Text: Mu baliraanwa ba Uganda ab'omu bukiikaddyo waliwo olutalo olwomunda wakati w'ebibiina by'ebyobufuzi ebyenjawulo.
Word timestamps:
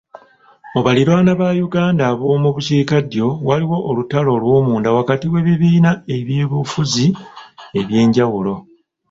Mu 0.73 0.79
baliraanwa 0.85 1.31
ba 1.41 1.49
Uganda 1.67 2.03
ab'omu 2.11 2.49
bukiikaddyo 2.55 3.27
waliwo 3.47 3.77
olutalo 3.89 4.29
olwomunda 4.37 4.89
wakati 4.97 5.25
w'ebibiina 5.33 5.89
by'ebyobufuzi 6.05 7.05
ebyenjawulo. 7.79 8.53